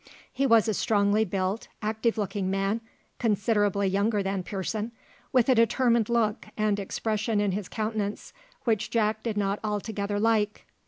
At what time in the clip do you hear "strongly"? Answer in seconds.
0.73-1.25